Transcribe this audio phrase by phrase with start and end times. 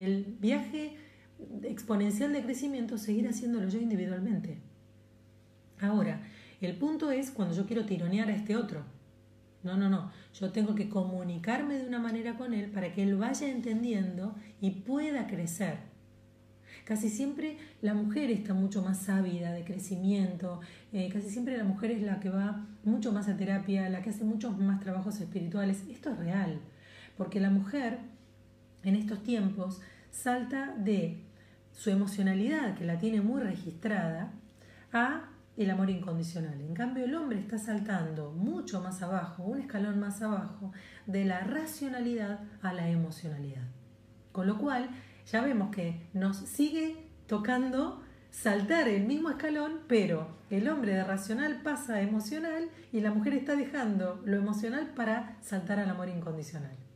[0.00, 0.96] el viaje
[1.62, 4.58] exponencial de crecimiento, seguir haciéndolo yo individualmente.
[5.80, 6.22] Ahora,
[6.60, 8.82] el punto es cuando yo quiero tironear a este otro.
[9.62, 10.10] No, no, no.
[10.34, 14.70] Yo tengo que comunicarme de una manera con él para que él vaya entendiendo y
[14.70, 15.78] pueda crecer.
[16.84, 20.60] Casi siempre la mujer está mucho más ávida de crecimiento,
[20.92, 24.10] eh, casi siempre la mujer es la que va mucho más a terapia, la que
[24.10, 25.82] hace muchos más trabajos espirituales.
[25.90, 26.60] Esto es real,
[27.16, 27.98] porque la mujer
[28.84, 29.80] en estos tiempos
[30.10, 31.22] salta de
[31.72, 34.32] su emocionalidad, que la tiene muy registrada,
[34.92, 36.60] a el amor incondicional.
[36.60, 40.72] En cambio, el hombre está saltando mucho más abajo, un escalón más abajo,
[41.06, 43.64] de la racionalidad a la emocionalidad.
[44.32, 44.88] Con lo cual,
[45.30, 51.60] ya vemos que nos sigue tocando saltar el mismo escalón, pero el hombre de racional
[51.62, 56.87] pasa a emocional y la mujer está dejando lo emocional para saltar al amor incondicional.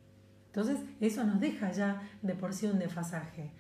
[0.55, 3.51] Entonces, eso nos deja ya de por sí un desfasaje.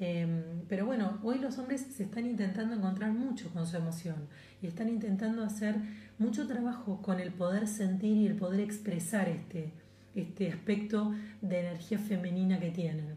[0.00, 4.16] Em, pero bueno, hoy los hombres se están intentando encontrar mucho con su emoción
[4.62, 5.74] y están intentando hacer
[6.18, 9.72] mucho trabajo con el poder sentir y el poder expresar este,
[10.14, 13.16] este aspecto de energía femenina que tienen,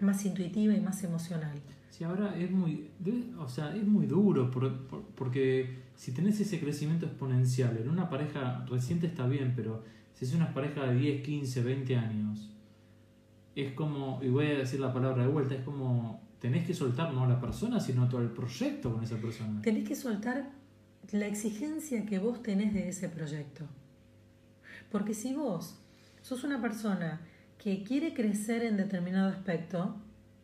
[0.00, 1.60] más intuitiva y más emocional.
[1.90, 2.90] Sí, ahora es muy,
[3.38, 4.50] o sea, es muy duro
[5.14, 9.84] porque si tenés ese crecimiento exponencial en una pareja reciente está bien, pero
[10.18, 12.50] si es una pareja de 10, 15, 20 años,
[13.54, 17.12] es como, y voy a decir la palabra de vuelta, es como tenés que soltar
[17.12, 19.62] no a la persona, sino todo el proyecto con esa persona.
[19.62, 20.50] Tenés que soltar
[21.12, 23.64] la exigencia que vos tenés de ese proyecto.
[24.90, 25.78] Porque si vos
[26.20, 27.20] sos una persona
[27.56, 30.00] que quiere crecer en determinado aspecto,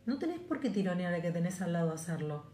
[0.07, 2.45] no tenés por qué tironear a que tenés al lado hacerlo.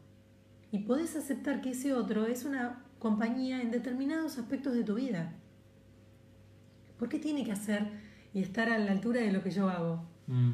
[0.73, 5.35] Y podés aceptar que ese otro es una compañía en determinados aspectos de tu vida.
[7.01, 7.87] ¿Por qué tiene que hacer
[8.35, 10.05] y estar a la altura de lo que yo hago?
[10.27, 10.51] Mm.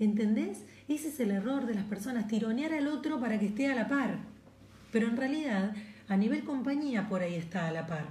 [0.00, 0.64] ¿Entendés?
[0.88, 3.86] Ese es el error de las personas, tironear al otro para que esté a la
[3.86, 4.18] par.
[4.90, 5.76] Pero en realidad,
[6.08, 8.08] a nivel compañía, por ahí está a la par.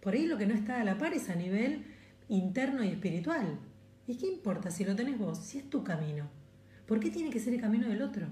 [0.00, 1.84] Por ahí lo que no está a la par es a nivel
[2.28, 3.58] interno y espiritual.
[4.06, 5.38] ¿Y qué importa si lo tenés vos?
[5.38, 6.28] Si es tu camino.
[6.86, 8.28] ¿Por qué tiene que ser el camino del otro?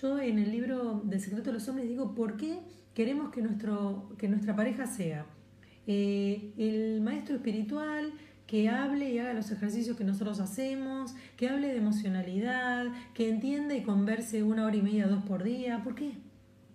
[0.00, 2.60] Yo en el libro del secreto de los hombres digo, ¿por qué
[2.94, 5.26] queremos que, nuestro, que nuestra pareja sea
[5.86, 8.12] eh, el maestro espiritual,
[8.46, 13.76] que hable y haga los ejercicios que nosotros hacemos, que hable de emocionalidad, que entienda
[13.76, 15.82] y converse una hora y media, dos por día.
[15.84, 16.14] ¿Por qué?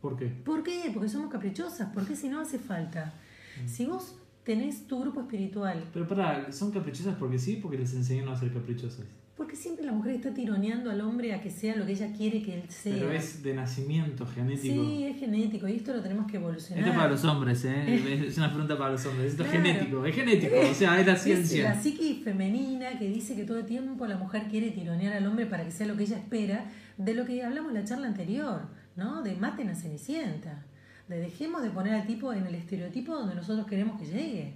[0.02, 0.28] ¿Por qué?
[0.28, 0.90] ¿Por qué?
[0.94, 1.92] Porque somos caprichosas.
[1.94, 3.14] ¿Por qué si no hace falta?
[3.62, 3.68] Mm.
[3.68, 4.16] Si vos
[4.46, 5.84] tenés tu grupo espiritual.
[5.92, 7.60] Pero para, ¿son caprichosas porque sí?
[7.62, 9.06] Porque les enseñan a ser caprichosas.
[9.36, 12.42] Porque siempre la mujer está tironeando al hombre a que sea lo que ella quiere
[12.42, 12.94] que él sea.
[12.94, 14.74] Pero es de nacimiento, genético.
[14.74, 16.80] Sí, es genético y esto lo tenemos que evolucionar.
[16.80, 18.24] Esto es para los hombres, ¿eh?
[18.28, 19.32] es una pregunta para los hombres.
[19.32, 21.70] Esto es genético, es genético, o sea, es la ciencia.
[21.70, 25.28] Es la psique femenina que dice que todo el tiempo la mujer quiere tironear al
[25.28, 28.08] hombre para que sea lo que ella espera, de lo que hablamos en la charla
[28.08, 28.62] anterior,
[28.96, 29.22] ¿no?
[29.22, 30.66] De maten a Cenicienta.
[31.10, 34.54] De dejemos de poner al tipo en el estereotipo donde nosotros queremos que llegue.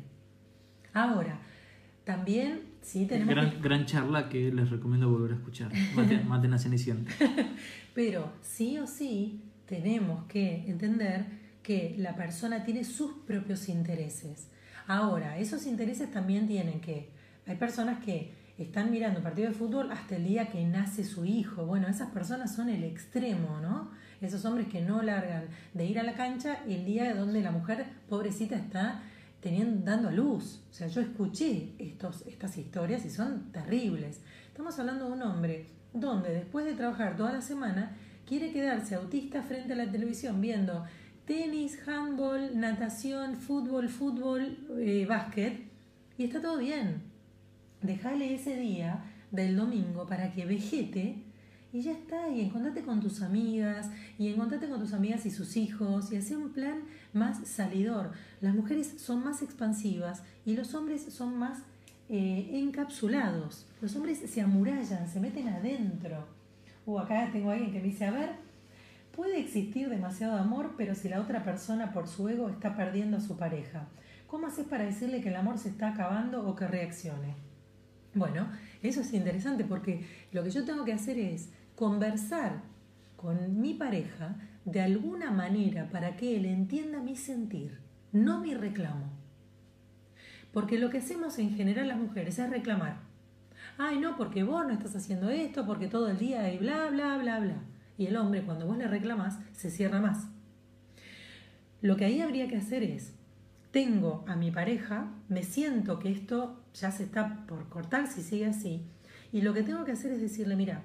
[0.94, 1.40] Ahora,
[2.10, 5.72] también sí tenemos gran, gran charla que les recomiendo volver a escuchar.
[6.26, 7.12] Maten, a Cenicienta.
[7.94, 11.26] Pero sí o sí tenemos que entender
[11.62, 14.50] que la persona tiene sus propios intereses.
[14.88, 17.12] Ahora, esos intereses también tienen que...
[17.46, 21.68] Hay personas que están mirando partido de fútbol hasta el día que nace su hijo.
[21.68, 23.92] Bueno, esas personas son el extremo, ¿no?
[24.20, 25.44] Esos hombres que no largan
[25.76, 29.04] de ir a la cancha el día donde la mujer pobrecita está
[29.42, 30.62] teniendo, dando a luz.
[30.70, 34.22] O sea, yo escuché estos, estas historias y son terribles.
[34.48, 37.96] Estamos hablando de un hombre donde después de trabajar toda la semana
[38.26, 40.86] quiere quedarse autista frente a la televisión viendo
[41.26, 45.62] tenis, handball, natación, fútbol, fútbol, eh, básquet
[46.18, 47.04] y está todo bien.
[47.82, 51.24] Dejale ese día del domingo para que vegete
[51.72, 55.56] y ya está, y encontrate con tus amigas, y encontrate con tus amigas y sus
[55.56, 58.12] hijos, y hacer un plan más salidor.
[58.42, 61.60] Las mujeres son más expansivas y los hombres son más
[62.10, 63.68] eh, encapsulados.
[63.82, 66.28] Los hombres se amurallan, se meten adentro.
[66.86, 68.32] Uh, acá tengo a alguien que me dice, a ver,
[69.16, 73.22] puede existir demasiado amor, pero si la otra persona por su ego está perdiendo a
[73.22, 73.88] su pareja,
[74.26, 77.36] ¿cómo haces para decirle que el amor se está acabando o que reaccione?
[78.16, 78.48] Bueno,
[78.82, 82.62] eso es interesante porque lo que yo tengo que hacer es conversar
[83.16, 84.36] con mi pareja
[84.66, 87.80] de alguna manera para que él entienda mi sentir,
[88.12, 89.10] no mi reclamo.
[90.52, 92.98] Porque lo que hacemos en general las mujeres es reclamar.
[93.78, 97.18] Ay, no, porque vos no estás haciendo esto, porque todo el día hay bla, bla,
[97.18, 97.64] bla, bla.
[97.98, 100.28] Y el hombre, cuando vos le reclamas, se cierra más.
[101.80, 103.14] Lo que ahí habría que hacer es,
[103.72, 108.48] tengo a mi pareja, me siento que esto ya se está por cortar si sigue
[108.48, 108.86] así,
[109.32, 110.84] y lo que tengo que hacer es decirle, mira,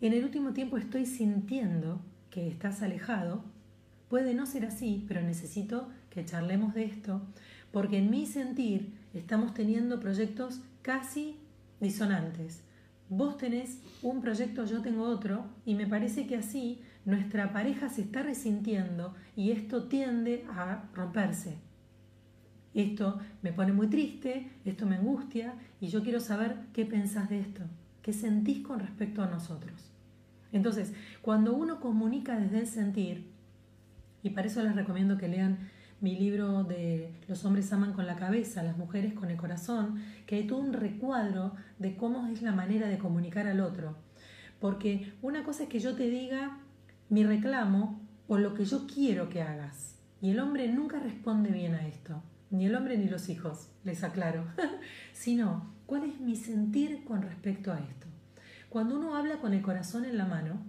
[0.00, 2.00] en el último tiempo estoy sintiendo
[2.30, 3.44] que estás alejado.
[4.08, 7.22] Puede no ser así, pero necesito que charlemos de esto,
[7.70, 11.36] porque en mi sentir estamos teniendo proyectos casi
[11.80, 12.62] disonantes.
[13.08, 18.02] Vos tenés un proyecto, yo tengo otro, y me parece que así nuestra pareja se
[18.02, 21.58] está resintiendo y esto tiende a romperse.
[22.72, 27.40] Esto me pone muy triste, esto me angustia y yo quiero saber qué pensás de
[27.40, 27.62] esto,
[28.02, 29.90] qué sentís con respecto a nosotros.
[30.52, 30.92] Entonces,
[31.22, 33.30] cuando uno comunica desde el sentir,
[34.22, 35.70] y para eso les recomiendo que lean
[36.00, 40.36] mi libro de Los hombres aman con la cabeza, las mujeres con el corazón, que
[40.36, 43.96] hay todo un recuadro de cómo es la manera de comunicar al otro.
[44.60, 46.58] Porque una cosa es que yo te diga
[47.10, 49.96] mi reclamo o lo que yo quiero que hagas.
[50.22, 54.02] Y el hombre nunca responde bien a esto, ni el hombre ni los hijos, les
[54.04, 54.44] aclaro,
[55.12, 58.06] sino cuál es mi sentir con respecto a esto.
[58.68, 60.62] Cuando uno habla con el corazón en la mano,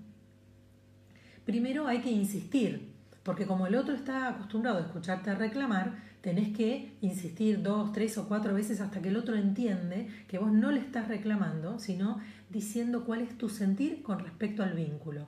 [1.46, 2.92] primero hay que insistir,
[3.22, 8.28] porque como el otro está acostumbrado a escucharte reclamar, tenés que insistir dos, tres o
[8.28, 12.20] cuatro veces hasta que el otro entiende que vos no le estás reclamando, sino
[12.50, 15.28] diciendo cuál es tu sentir con respecto al vínculo.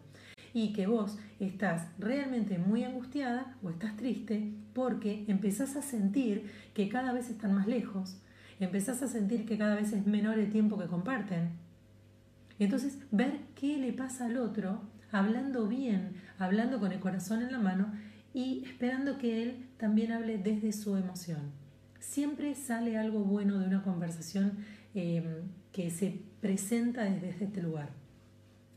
[0.55, 6.89] Y que vos estás realmente muy angustiada o estás triste porque empezás a sentir que
[6.89, 8.17] cada vez están más lejos,
[8.59, 11.51] empezás a sentir que cada vez es menor el tiempo que comparten.
[12.59, 17.59] Entonces, ver qué le pasa al otro hablando bien, hablando con el corazón en la
[17.59, 17.93] mano
[18.33, 21.51] y esperando que él también hable desde su emoción.
[21.99, 24.57] Siempre sale algo bueno de una conversación
[24.95, 25.23] em,
[25.71, 27.89] que se presenta desde este lugar.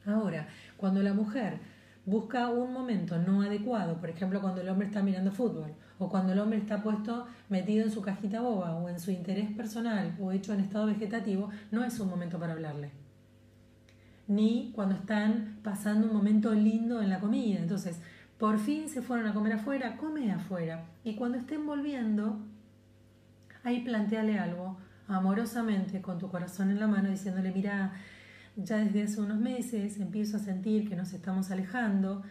[0.05, 1.59] Ahora, cuando la mujer
[2.05, 6.33] busca un momento no adecuado, por ejemplo cuando el hombre está mirando fútbol, o cuando
[6.33, 10.33] el hombre está puesto metido en su cajita boba, o en su interés personal, o
[10.33, 12.91] hecho en estado vegetativo, no es un momento para hablarle
[14.29, 17.59] ni cuando están pasando un momento lindo en la comida.
[17.59, 18.01] Entonces,
[18.39, 20.85] por fin se fueron a comer afuera, come afuera.
[21.05, 22.39] Y cuando estén volviendo,
[23.63, 24.79] ahí planteale algo
[25.09, 27.93] amorosamente con tu corazón en la mano, diciéndole, mira,
[28.57, 32.23] ya desde hace unos meses empiezo a sentir que nos estamos alejando.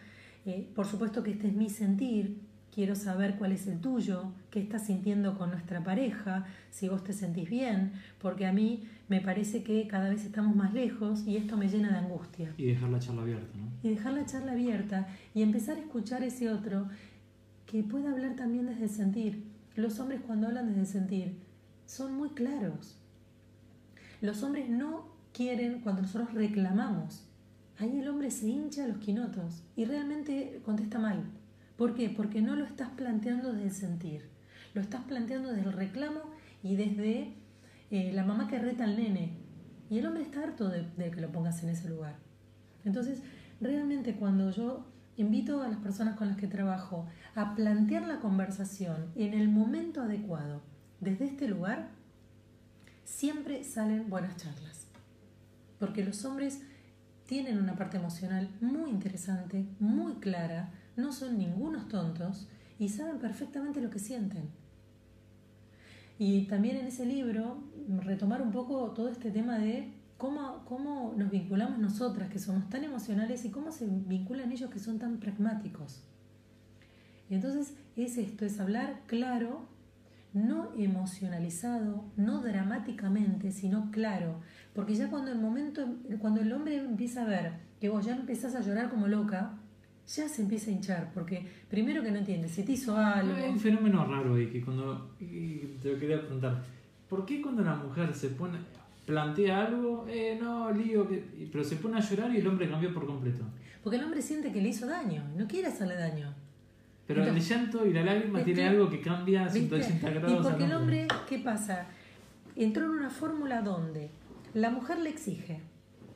[0.44, 2.40] Eh, por supuesto que este es mi sentir,
[2.76, 7.14] quiero saber cuál es el tuyo, qué estás sintiendo con nuestra pareja, si vos te
[7.14, 11.56] sentís bien, porque a mí me parece que cada vez estamos más lejos y esto
[11.56, 12.52] me llena de angustia.
[12.58, 13.70] Y dejar la charla abierta, ¿no?
[13.82, 16.86] Y dejar la charla abierta y empezar a escuchar ese otro
[17.64, 19.44] que pueda hablar también desde el sentir.
[19.74, 21.38] Los hombres cuando hablan desde el sentir
[21.86, 22.98] son muy claros.
[24.20, 27.26] Los hombres no quieren cuando nosotros reclamamos.
[27.78, 31.24] Ahí el hombre se hincha a los quinotos y realmente contesta mal.
[31.76, 32.08] ¿Por qué?
[32.08, 34.30] Porque no lo estás planteando desde el sentir,
[34.74, 36.20] lo estás planteando desde el reclamo
[36.62, 37.34] y desde
[37.90, 39.38] eh, la mamá que reta al nene.
[39.90, 42.16] Y el hombre está harto de, de que lo pongas en ese lugar.
[42.84, 43.22] Entonces,
[43.60, 44.86] realmente cuando yo
[45.16, 50.02] invito a las personas con las que trabajo a plantear la conversación en el momento
[50.02, 50.62] adecuado,
[51.00, 51.90] desde este lugar,
[53.04, 54.88] siempre salen buenas charlas.
[55.78, 56.62] Porque los hombres
[57.26, 62.48] tienen una parte emocional muy interesante, muy clara, no son ningunos tontos
[62.78, 64.50] y saben perfectamente lo que sienten.
[66.18, 71.30] Y también en ese libro retomar un poco todo este tema de cómo, cómo nos
[71.30, 76.02] vinculamos nosotras, que somos tan emocionales, y cómo se vinculan ellos que son tan pragmáticos.
[77.28, 79.66] Entonces es esto, es hablar claro,
[80.32, 84.40] no emocionalizado, no dramáticamente, sino claro.
[84.74, 85.86] Porque ya cuando el momento,
[86.18, 89.58] cuando el hombre empieza a ver que vos ya empezás a llorar como loca,
[90.06, 93.34] ya se empieza a hinchar, porque primero que no entiende, si te hizo algo...
[93.34, 95.10] Hay un fenómeno raro ahí, que cuando...
[95.18, 96.62] te lo quería preguntar,
[97.08, 98.58] ¿por qué cuando la mujer se pone...
[99.04, 101.08] plantea algo, eh, no, lío,
[101.50, 103.44] pero se pone a llorar y el hombre cambió por completo?
[103.82, 106.32] Porque el hombre siente que le hizo daño, no quiere hacerle daño.
[107.06, 110.32] Pero el llanto y la lágrima tiene algo que cambia 180 grados.
[110.32, 111.86] Y porque el hombre, ¿qué pasa?
[112.56, 114.10] Entró en una fórmula donde
[114.54, 115.60] la mujer le exige,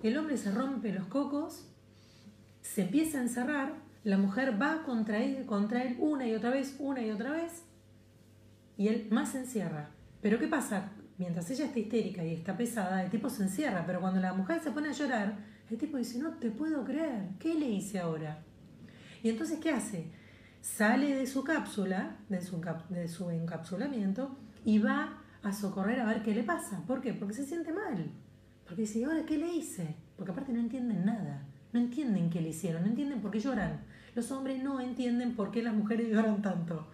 [0.02, 1.70] el hombre se rompe los cocos
[2.62, 3.75] se empieza a encerrar,
[4.05, 7.64] la mujer va contra él, contra él una y otra vez, una y otra vez,
[8.76, 9.90] y él más se encierra.
[10.23, 10.93] Pero ¿qué pasa?
[11.19, 14.61] Mientras ella está histérica y está pesada, el tipo se encierra, pero cuando la mujer
[14.61, 15.37] se pone a llorar,
[15.71, 18.43] el tipo dice, no te puedo creer, ¿qué le hice ahora?
[19.23, 20.11] Y entonces, ¿qué hace?
[20.61, 22.40] Sale de su cápsula, de
[23.09, 26.83] su, encapsulamiento, y va a socorrer a ver qué le pasa.
[26.87, 27.14] ¿Por qué?
[27.14, 28.11] Porque se siente mal.
[28.64, 29.95] Porque dice, ¿y ahora qué le hice?
[30.17, 31.47] Porque aparte no entienden nada.
[31.73, 33.81] No entienden qué le hicieron, no entienden por qué lloran.
[34.15, 36.87] Los hombres no entienden por qué las mujeres lloran tanto.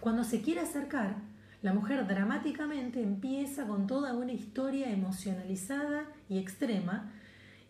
[0.00, 1.16] Cuando se quiere acercar,
[1.62, 7.12] la mujer dramáticamente empieza con toda una historia emocionalizada y extrema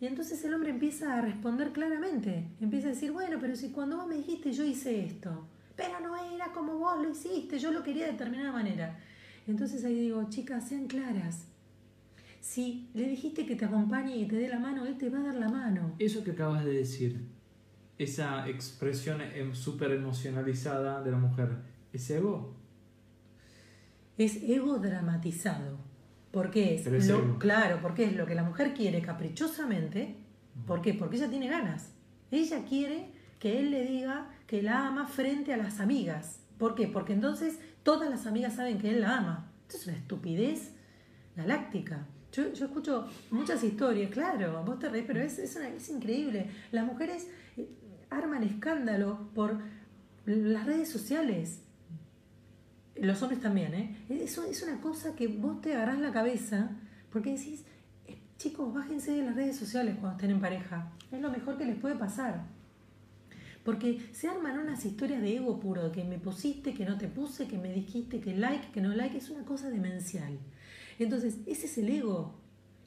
[0.01, 3.97] Y entonces el hombre empieza a responder claramente, empieza a decir, bueno, pero si cuando
[3.97, 7.83] vos me dijiste yo hice esto, pero no era como vos lo hiciste, yo lo
[7.83, 8.99] quería de determinada manera.
[9.47, 11.47] Entonces ahí digo, chicas, sean claras.
[12.47, 15.25] Si le dijiste que te acompañe y te dé la mano, él te va a
[15.25, 15.97] dar la mano.
[15.99, 17.27] Eso que acabas de decir,
[17.99, 21.57] esa expresión em, súper emocionalizada de la mujer,
[21.93, 22.55] ¿es ego?
[24.17, 25.77] Es ego dramatizado.
[26.31, 26.83] ¿Por qué es?
[26.83, 27.39] Pero es lo, ego.
[27.41, 30.15] claro, porque es lo que la mujer quiere caprichosamente.
[30.67, 30.95] ¿Por qué?
[30.95, 31.95] Porque ella tiene ganas.
[32.31, 33.11] Ella quiere
[33.41, 36.45] que él le diga que la ama frente a las amigas.
[36.59, 36.87] ¿Por qué?
[36.87, 39.53] Porque entonces todas las amigas saben que él la ama.
[39.63, 40.77] Esto es una estupidez
[41.35, 42.07] galáctica.
[42.37, 46.51] Yo, yo escucho muchas historias, claro, vos te reís, pero es, es, una- es increíble.
[46.71, 47.67] Las mujeres eh,
[48.11, 49.59] arman escándalo por
[50.27, 51.63] las redes sociales.
[52.97, 53.97] Los hombres también, ¿eh?
[54.11, 56.71] Eso es una cosa que vos te agarrás la cabeza
[57.11, 57.65] porque decís,
[58.07, 60.93] eh, chicos, bájense de las redes sociales cuando estén en pareja.
[61.11, 62.45] Es lo mejor que les puede pasar.
[63.65, 67.49] Porque se arman unas historias de ego puro, que me pusiste, que no te puse,
[67.49, 70.39] que me dijiste, que like, que no like, es una cosa demencial.
[70.99, 72.35] Entonces, ese es el ego.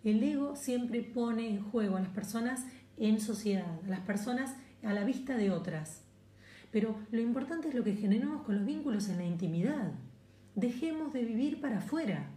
[0.04, 2.66] El ego siempre pone en juego a las personas
[2.98, 6.04] en sociedad, a las personas a la vista de otras.
[6.72, 9.92] Pero lo importante es lo que generamos con los vínculos en la intimidad.
[10.56, 12.28] Dejemos de vivir para afuera.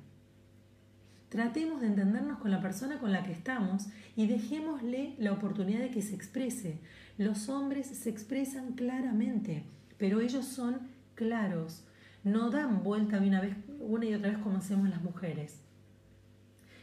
[1.29, 3.87] Tratemos de entendernos con la persona con la que estamos
[4.17, 6.79] y dejémosle la oportunidad de que se exprese.
[7.17, 9.64] Los hombres se expresan claramente,
[9.99, 10.81] pero ellos son
[11.14, 11.85] claros.
[12.25, 15.62] No dan vuelta una vez, una y otra vez como hacemos las mujeres.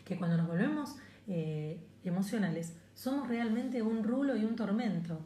[0.09, 0.95] Que cuando nos volvemos
[1.27, 5.19] eh, emocionales, somos realmente un rulo y un tormento.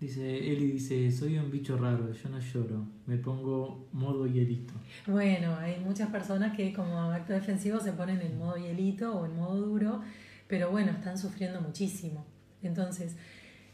[0.00, 4.72] Dice, Eli dice, soy un bicho raro, yo no lloro, me pongo modo hielito.
[5.08, 9.34] Bueno, hay muchas personas que como acto defensivo se ponen en modo hielito o en
[9.34, 10.00] modo duro,
[10.46, 12.24] pero bueno, están sufriendo muchísimo.
[12.62, 13.16] Entonces,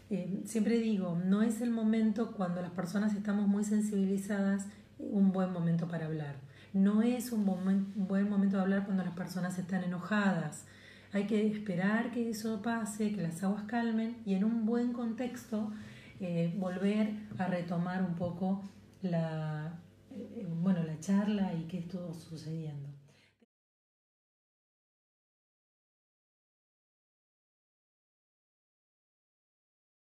[0.08, 4.66] eh, siempre digo, no es el momento cuando las personas estamos muy sensibilizadas
[4.98, 6.45] un buen momento para hablar.
[6.76, 10.66] No es un, buen momento de hablar cuando las personas están enojadas.
[11.10, 15.72] Hay que esperar que eso pase, que las aguas calmen y en un buen contexto
[16.20, 18.62] eh, volver a retomar un poco
[19.00, 19.80] la,
[20.10, 22.95] eh, bueno, la charla y qué estuvo sucediendo.